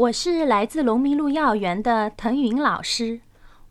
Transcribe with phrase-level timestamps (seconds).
[0.00, 3.20] 我是来自龙民路幼儿园的腾云老师，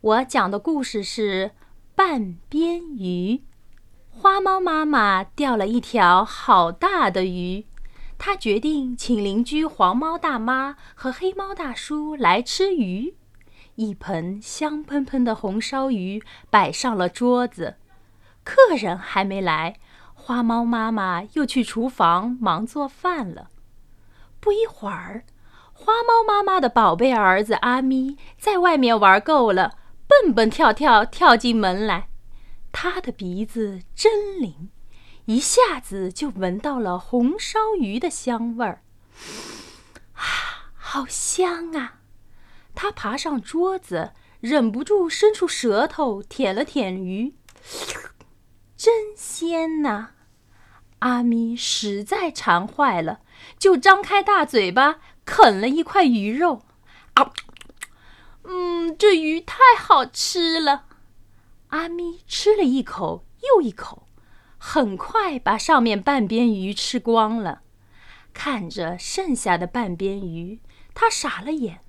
[0.00, 1.46] 我讲的故事是
[1.96, 3.34] 《半边鱼》。
[4.10, 7.66] 花猫妈妈钓了一条好大的鱼，
[8.16, 13.16] 她决定请邻居黄猫大妈和黑猫大叔来吃鱼。
[13.74, 17.74] 一盆香喷喷的红烧鱼摆上了桌子，
[18.44, 19.80] 客人还没来，
[20.14, 23.50] 花猫妈妈又去厨房忙做饭了。
[24.38, 25.24] 不一会儿。
[25.82, 32.08] 花猫妈妈的宝贝儿子阿咪在外面玩够了，蹦蹦跳跳跳进门来。
[32.70, 34.68] 他的鼻子真灵，
[35.24, 38.82] 一下子就闻到了红烧鱼的香味儿。
[40.12, 42.00] 啊，好香啊！
[42.74, 47.34] 他爬上桌子，忍不住伸出舌头舔了舔鱼，
[48.76, 50.08] 真鲜呐！
[50.98, 53.20] 阿咪实在馋坏了，
[53.58, 54.98] 就张开大嘴巴。
[55.30, 56.62] 啃了一块鱼肉，
[57.14, 57.30] 啊，
[58.42, 60.86] 嗯，这鱼太好吃了。
[61.68, 64.08] 阿咪吃了一口又一口，
[64.58, 67.62] 很快把上面半边鱼吃光了。
[68.34, 70.60] 看着剩下的半边鱼，
[70.94, 71.80] 他傻了眼。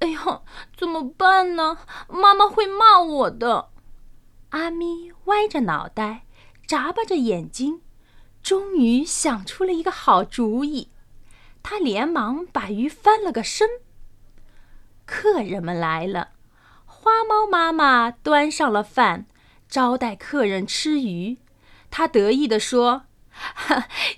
[0.00, 0.42] 哎呦，
[0.76, 1.78] 怎么办呢？
[2.08, 3.70] 妈妈会骂我的。
[4.48, 6.22] 阿咪歪着脑袋，
[6.66, 7.82] 眨巴着眼睛，
[8.42, 10.88] 终于想出了一个好主意。
[11.62, 13.68] 他连忙把鱼翻了个身。
[15.06, 16.30] 客人们来了，
[16.84, 19.26] 花猫妈妈端上了饭，
[19.68, 21.38] 招待客人吃鱼。
[21.90, 23.02] 他得意地说：“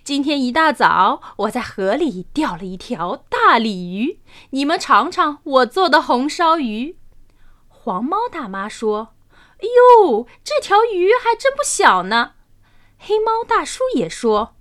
[0.04, 6.98] 今天一大早，我在河里钓了一条大鲤鱼，你们尝尝我做的红烧鱼。”
[7.68, 9.14] 黄猫大妈说
[9.60, 9.66] ：“哎
[10.04, 12.32] 呦，这条鱼还真不小呢。”
[12.98, 14.54] 黑猫大叔也说。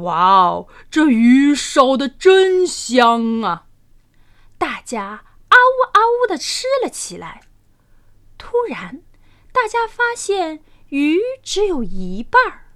[0.00, 3.66] 哇哦，这鱼烧的真香啊！
[4.56, 7.42] 大家啊呜啊呜的吃了起来。
[8.38, 9.02] 突然，
[9.52, 12.68] 大家发现鱼只有一半儿。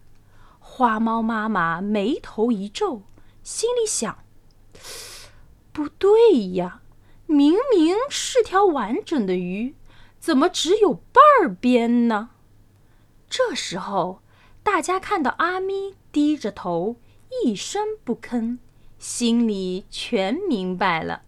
[0.61, 3.03] 花猫妈妈眉头一皱，
[3.43, 4.19] 心里想：
[5.73, 6.83] 不对呀，
[7.25, 9.75] 明明是条完整的鱼，
[10.21, 12.29] 怎么只有半边呢？
[13.31, 14.21] 这时候，
[14.63, 16.97] 大家看到阿咪低着头。
[17.45, 18.59] 一声不吭，
[18.99, 21.23] 心里全明白了。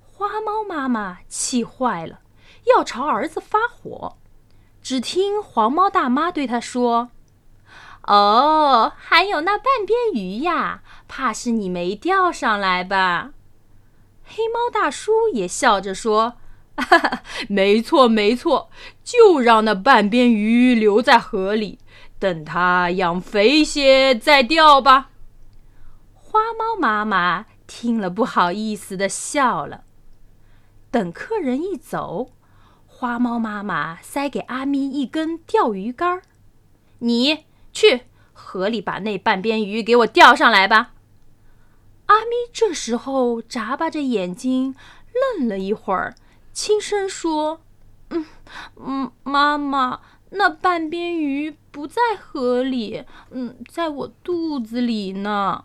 [0.00, 2.20] 花猫妈妈气坏了，
[2.66, 4.16] 要朝儿子发火。
[4.82, 7.10] 只听黄猫大妈对他说
[8.06, 13.32] ：“哦，还有那半边鱼呀，怕是你没钓上来吧？”
[14.24, 16.34] 黑猫大叔也笑着说
[16.76, 18.70] ：“哈哈，没错没错，
[19.04, 21.78] 就让那半边鱼留在河里，
[22.18, 25.09] 等它养肥些再钓吧。”
[26.32, 29.82] 花猫妈妈听了，不好意思的笑了。
[30.88, 32.30] 等客人一走，
[32.86, 36.22] 花猫妈妈塞给阿咪一根钓鱼竿
[37.00, 38.02] 你去
[38.32, 40.92] 河里把那半边鱼给我钓上来吧。”
[42.06, 44.76] 阿咪这时候眨巴着眼睛，
[45.36, 46.14] 愣了一会儿，
[46.52, 47.62] 轻声说
[48.10, 48.24] ：“嗯
[48.76, 55.64] 嗯，妈妈，那半边鱼不在河里，嗯，在我肚子里呢。”